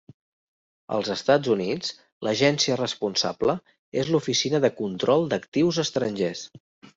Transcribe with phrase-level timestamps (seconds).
[0.95, 1.91] Als Estats Units,
[2.27, 3.55] l'agència responsable
[4.05, 6.45] és l'Oficina de Control d'Actius Estrangers.